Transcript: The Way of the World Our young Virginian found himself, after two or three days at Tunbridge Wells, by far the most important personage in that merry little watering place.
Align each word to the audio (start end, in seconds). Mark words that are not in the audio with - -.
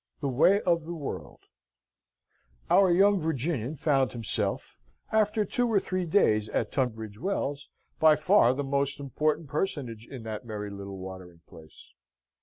The 0.19 0.27
Way 0.29 0.61
of 0.61 0.85
the 0.85 0.95
World 0.95 1.41
Our 2.71 2.89
young 2.91 3.19
Virginian 3.19 3.75
found 3.75 4.13
himself, 4.13 4.79
after 5.11 5.45
two 5.45 5.67
or 5.71 5.79
three 5.79 6.07
days 6.07 6.49
at 6.49 6.71
Tunbridge 6.71 7.19
Wells, 7.19 7.69
by 7.99 8.15
far 8.15 8.55
the 8.55 8.63
most 8.63 8.99
important 8.99 9.47
personage 9.47 10.07
in 10.07 10.23
that 10.23 10.43
merry 10.43 10.71
little 10.71 10.97
watering 10.97 11.41
place. 11.45 11.93